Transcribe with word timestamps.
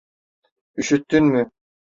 Üşüttün 0.77 1.25
mü? 1.25 1.51